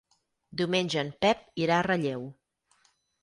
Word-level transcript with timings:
Diumenge 0.61 0.99
en 1.03 1.11
Pep 1.25 1.45
irà 1.65 1.77
a 1.81 1.85
Relleu. 1.87 2.25